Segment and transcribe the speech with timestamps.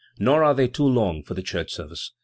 [0.17, 2.11] Nor are they too long for the church service.